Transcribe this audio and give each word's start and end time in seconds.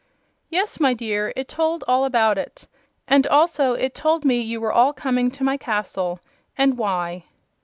"Yes, 0.49 0.79
my 0.79 0.95
dear; 0.95 1.31
it 1.35 1.47
told 1.47 1.83
all 1.87 2.05
about 2.05 2.39
it. 2.39 2.65
And 3.07 3.27
also 3.27 3.73
it 3.73 3.93
told 3.93 4.25
me 4.25 4.41
you 4.41 4.59
were 4.59 4.73
all 4.73 4.93
coming 4.93 5.29
to 5.29 5.43
my 5.43 5.57
castle, 5.57 6.19
and 6.57 6.75
why." 6.75 7.25